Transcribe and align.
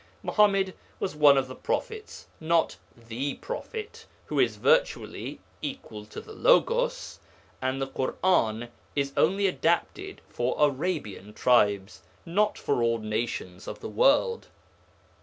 Muḥammad 0.25 0.73
was 0.99 1.15
one 1.15 1.37
of 1.37 1.47
the 1.47 1.53
prophets, 1.53 2.25
not 2.39 2.75
the 2.97 3.35
prophet 3.35 4.07
(who 4.25 4.39
is 4.39 4.55
virtually 4.55 5.39
= 5.49 5.61
the 5.61 6.33
Logos), 6.35 7.19
and 7.61 7.79
the 7.79 7.85
Ḳur'an 7.85 8.69
is 8.95 9.13
only 9.15 9.45
adapted 9.45 10.21
for 10.27 10.55
Arabian 10.57 11.33
tribes, 11.33 12.01
not 12.25 12.57
for 12.57 12.81
all 12.81 12.97
nations 12.97 13.67
of 13.67 13.79
the 13.81 13.89
world. 13.89 14.47